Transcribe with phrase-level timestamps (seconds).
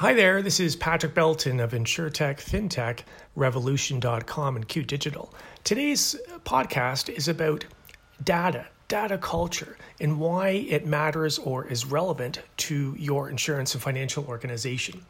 [0.00, 3.00] Hi there, this is Patrick Belton of InsureTech, FinTech,
[3.34, 5.32] Revolution.com, and Q Digital.
[5.64, 7.64] Today's podcast is about
[8.22, 14.26] data, data culture, and why it matters or is relevant to your insurance and financial
[14.26, 15.00] organization.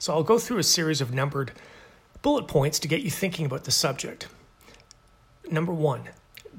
[0.00, 1.52] So I'll go through a series of numbered
[2.22, 4.26] bullet points to get you thinking about the subject.
[5.52, 6.08] Number one,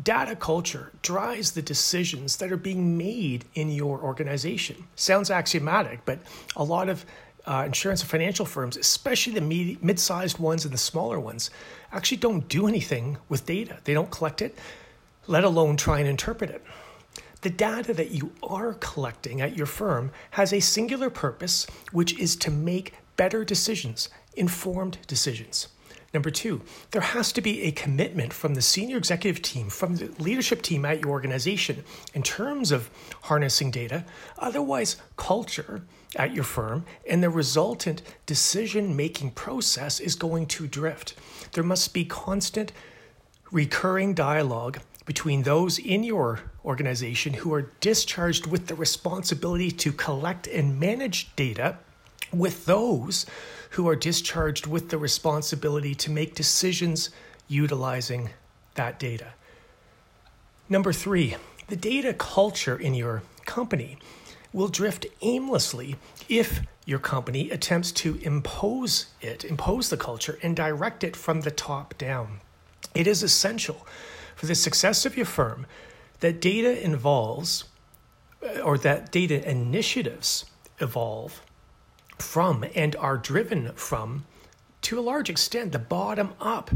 [0.01, 4.85] data culture drives the decisions that are being made in your organization.
[4.95, 6.19] Sounds axiomatic, but
[6.55, 7.05] a lot of
[7.45, 11.49] uh, insurance and financial firms, especially the mid sized ones and the smaller ones,
[11.91, 13.77] actually don't do anything with data.
[13.83, 14.57] They don't collect it,
[15.27, 16.63] let alone try and interpret it.
[17.41, 22.37] The data that you are collecting at your firm has a singular purpose, which is
[22.37, 25.67] to make better decisions, informed decisions.
[26.13, 30.11] Number two, there has to be a commitment from the senior executive team, from the
[30.19, 32.91] leadership team at your organization in terms of
[33.23, 34.05] harnessing data.
[34.37, 35.81] Otherwise, culture
[36.15, 41.15] at your firm and the resultant decision making process is going to drift.
[41.53, 42.71] There must be constant,
[43.51, 50.47] recurring dialogue between those in your organization who are discharged with the responsibility to collect
[50.47, 51.79] and manage data
[52.33, 53.25] with those
[53.71, 57.09] who are discharged with the responsibility to make decisions
[57.47, 58.29] utilizing
[58.75, 59.33] that data.
[60.69, 61.35] Number three,
[61.67, 63.97] the data culture in your company
[64.51, 65.95] will drift aimlessly
[66.29, 71.51] if your company attempts to impose it, impose the culture, and direct it from the
[71.51, 72.39] top down.
[72.93, 73.87] It is essential
[74.35, 75.65] for the success of your firm
[76.19, 77.65] that data involves
[78.43, 80.45] uh, or that data initiatives
[80.79, 81.41] evolve
[82.19, 84.25] from and are driven from,
[84.83, 86.71] to a large extent, the bottom up,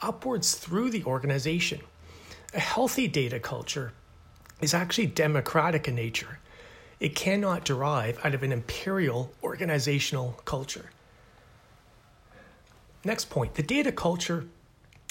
[0.00, 1.80] upwards through the organization.
[2.54, 3.92] A healthy data culture
[4.60, 6.38] is actually democratic in nature.
[7.00, 10.90] It cannot derive out of an imperial organizational culture.
[13.04, 14.46] Next point the data culture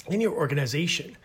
[0.08, 1.18] in your organization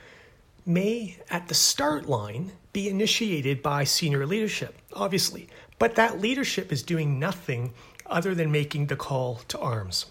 [0.67, 6.83] may, at the start line, be initiated by senior leadership, obviously, but that leadership is
[6.83, 7.73] doing nothing
[8.09, 10.07] other than making the call to arms.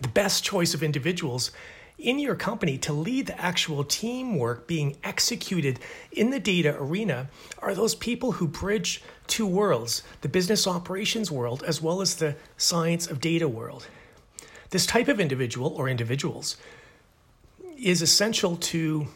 [0.00, 1.50] The best choice of individuals
[1.98, 5.78] in your company to lead the actual teamwork being executed
[6.12, 7.28] in the data arena
[7.60, 12.34] are those people who bridge two worlds the business operations world as well as the
[12.56, 13.86] science of data world.
[14.70, 16.56] This type of individual or individuals
[17.78, 19.06] is essential to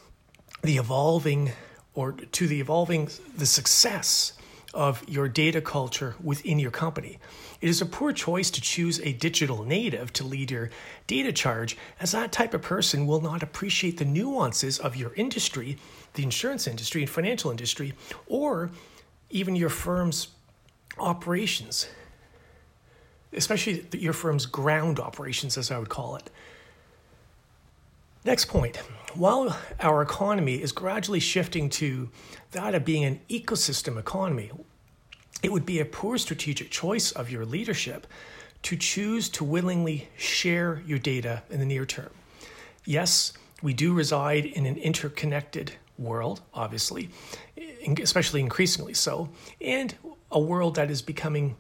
[0.62, 1.52] the evolving
[1.94, 4.37] or to the evolving the success
[4.74, 7.18] of your data culture within your company.
[7.60, 10.70] It is a poor choice to choose a digital native to lead your
[11.06, 15.78] data charge, as that type of person will not appreciate the nuances of your industry,
[16.14, 17.94] the insurance industry and financial industry,
[18.26, 18.70] or
[19.30, 20.28] even your firm's
[20.98, 21.88] operations,
[23.32, 26.30] especially your firm's ground operations, as I would call it.
[28.28, 28.76] Next point.
[29.14, 32.10] While our economy is gradually shifting to
[32.50, 34.50] that of being an ecosystem economy,
[35.42, 38.06] it would be a poor strategic choice of your leadership
[38.64, 42.10] to choose to willingly share your data in the near term.
[42.84, 47.08] Yes, we do reside in an interconnected world, obviously,
[47.98, 49.94] especially increasingly so, and
[50.30, 51.56] a world that is becoming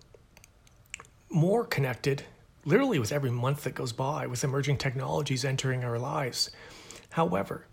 [1.30, 2.24] more connected
[2.64, 6.50] literally with every month that goes by, with emerging technologies entering our lives.
[7.10, 7.66] However,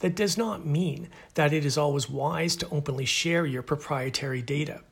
[0.00, 4.82] that does not mean that it is always wise to openly share your proprietary data.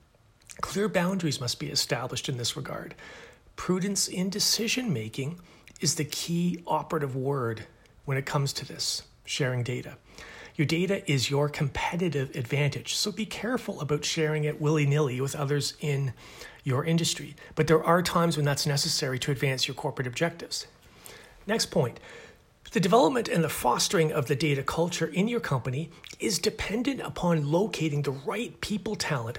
[0.60, 2.94] Clear boundaries must be established in this regard.
[3.56, 5.40] Prudence in decision making
[5.80, 7.64] is the key operative word
[8.04, 9.96] when it comes to this sharing data.
[10.56, 15.34] Your data is your competitive advantage, so be careful about sharing it willy nilly with
[15.34, 16.12] others in
[16.64, 17.34] your industry.
[17.54, 20.66] But there are times when that's necessary to advance your corporate objectives.
[21.46, 21.98] Next point
[22.72, 27.52] the development and the fostering of the data culture in your company is dependent upon
[27.52, 29.38] locating the right people talent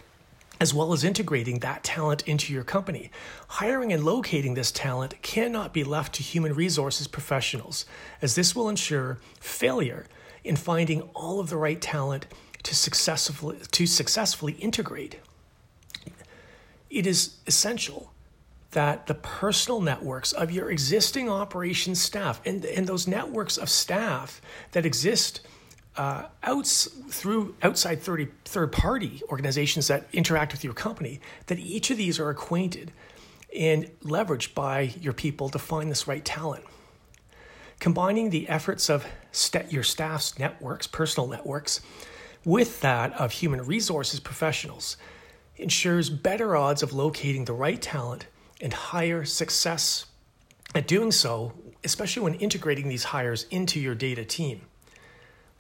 [0.64, 3.12] as well as integrating that talent into your company.
[3.50, 7.86] Hiring and locating this talent cannot be left to human resources professionals,
[8.22, 10.06] as this will ensure failure
[10.44, 12.28] in finding all of the right talent
[12.64, 15.20] to successfully, to successfully integrate.
[16.94, 18.14] It is essential
[18.72, 24.42] that the personal networks of your existing operations staff and, and those networks of staff
[24.74, 25.42] that exist
[25.98, 31.90] uh, outs, through outside 30, third party organizations that interact with your company, that each
[31.90, 32.92] of these are acquainted
[33.58, 36.64] and leveraged by your people to find this right talent.
[37.80, 41.82] Combining the efforts of st- your staff's networks, personal networks,
[42.46, 44.96] with that of human resources professionals
[45.58, 48.28] ensures better odds of locating the right talent
[48.62, 50.06] and higher success
[50.74, 51.54] at doing so,
[51.84, 54.62] especially when integrating these hires into your data team.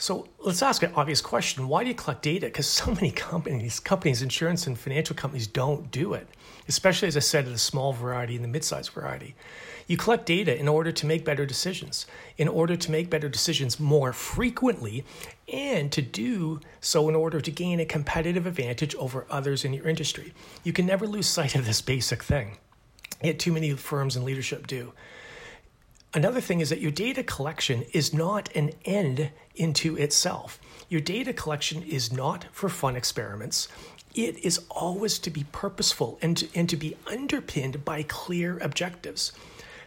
[0.03, 1.69] So let's ask an obvious question.
[1.69, 2.47] Why do you collect data?
[2.47, 6.27] Because so many companies, companies, insurance and financial companies don't do it,
[6.67, 9.33] especially as I said, the small variety and the mid-sized variety.
[9.87, 12.05] You collect data in order to make better decisions,
[12.37, 15.05] in order to make better decisions more frequently,
[15.47, 19.87] and to do so in order to gain a competitive advantage over others in your
[19.87, 20.33] industry.
[20.65, 22.57] You can never lose sight of this basic thing.
[23.23, 24.91] Yet too many firms and leadership do.
[26.15, 30.59] Another thing is that your data collection is not an end into itself.
[30.87, 33.67] Your data collection is not for fun experiments.
[34.13, 39.31] It is always to be purposeful and to, and to be underpinned by clear objectives.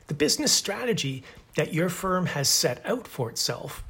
[0.08, 1.22] The business strategy
[1.54, 3.84] that your firm has set out for itself,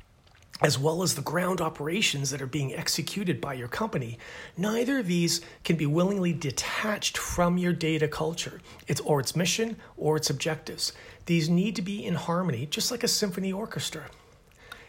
[0.62, 4.19] as well as the ground operations that are being executed by your company,
[4.56, 9.76] neither of these can be willingly detached from your data culture, its or its mission
[9.97, 10.93] or its objectives.
[11.26, 14.05] These need to be in harmony, just like a symphony orchestra.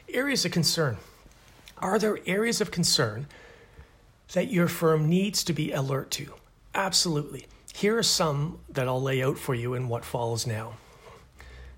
[0.08, 0.98] Areas of concern.
[1.80, 3.28] Are there areas of concern
[4.34, 6.34] that your firm needs to be alert to?
[6.74, 7.46] Absolutely.
[7.74, 10.78] Here are some that I'll lay out for you in what follows now.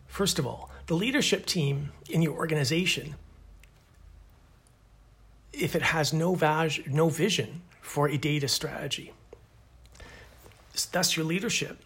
[0.07, 3.15] First of all, the leadership team in your organization,
[5.53, 9.13] if it has no, vag- no vision for a data strategy,
[10.91, 11.83] thus your leadership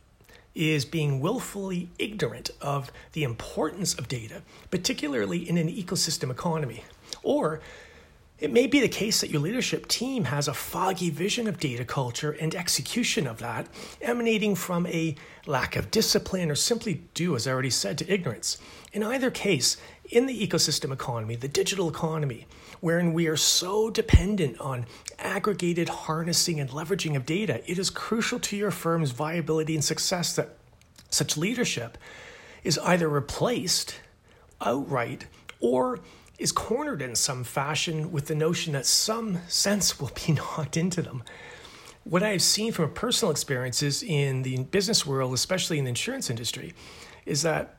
[0.56, 6.83] is being willfully ignorant of the importance of data, particularly in an ecosystem economy.
[7.24, 7.60] Or
[8.44, 11.86] it may be the case that your leadership team has a foggy vision of data
[11.86, 13.69] culture and execution of that,
[14.01, 18.57] emanating from a lack of discipline or simply due, as I already said, to ignorance.
[18.92, 19.78] In either case,
[20.10, 22.45] in the ecosystem economy, the digital economy,
[22.81, 24.88] wherein we are so dependent on
[25.19, 30.36] aggregated harnessing and leveraging of data, it is crucial to your firm's viability and success
[30.36, 30.57] that
[31.10, 31.98] such leadership
[32.66, 34.01] is either replaced
[34.60, 35.28] outright
[35.62, 36.01] or
[36.44, 41.01] is cornered in some fashion with the notion that some sense will be knocked into
[41.01, 41.24] them.
[42.04, 46.74] What I've seen from personal experiences in the business world, especially in the insurance industry,
[47.25, 47.78] is that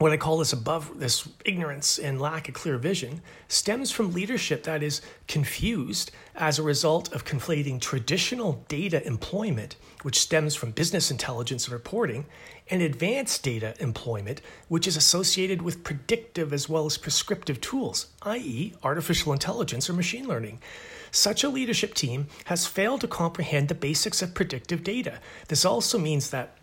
[0.00, 4.62] what I call this above this ignorance and lack of clear vision stems from leadership
[4.62, 11.10] that is confused as a result of conflating traditional data employment, which stems from business
[11.10, 12.24] intelligence and reporting,
[12.70, 18.72] and advanced data employment, which is associated with predictive as well as prescriptive tools, i.e.,
[18.82, 20.62] artificial intelligence or machine learning.
[21.10, 25.18] Such a leadership team has failed to comprehend the basics of predictive data.
[25.48, 26.56] This also means that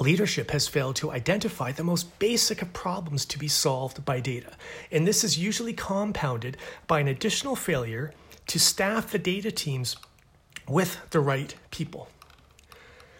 [0.00, 4.52] Leadership has failed to identify the most basic of problems to be solved by data,
[4.90, 6.56] and this is usually compounded
[6.86, 8.12] by an additional failure
[8.46, 9.96] to staff the data teams
[10.66, 12.08] with the right people.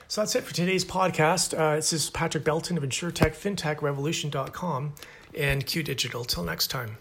[0.09, 1.57] So that's it for today's podcast.
[1.57, 4.95] Uh, this is Patrick Belton of InsureTech, FinTechRevolution.com,
[5.39, 6.25] and Q Digital.
[6.25, 6.97] Till next time.